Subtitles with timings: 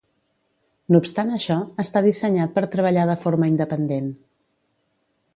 [0.93, 4.09] No obstant això, està dissenyat per treballar de forma independent.